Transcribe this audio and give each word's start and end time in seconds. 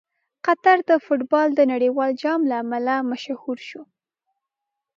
قطر 0.45 0.77
د 0.89 0.91
فټبال 1.05 1.49
د 1.55 1.61
نړیوال 1.71 2.11
جام 2.21 2.41
له 2.49 2.55
امله 2.63 2.95
مشهور 3.11 3.57
شو. 3.69 3.83